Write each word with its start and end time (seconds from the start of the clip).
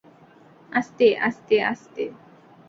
আস্তে, 0.71 1.07
আস্তে, 1.19 1.55
আস্তে। 1.63 2.03